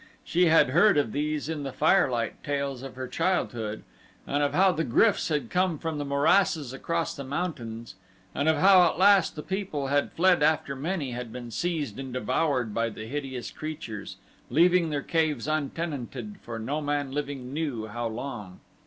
[0.25, 3.83] She had heard of these in the firelight tales of her childhood
[4.25, 7.93] and of how the gryfs had come from the morasses across the mountains
[8.33, 12.13] and of how at last the people had fled after many had been seized and
[12.15, 14.17] devoured by the hideous creatures,
[14.49, 18.59] leaving their caves untenanted for no man living knew how long.